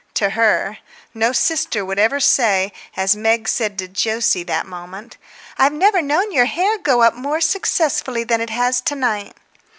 [0.15, 0.79] to her;
[1.13, 5.17] no sister would ever say, as Meg said to Jose that moment,
[5.59, 9.37] "I've never known your hair go up more successfully than it has to night!"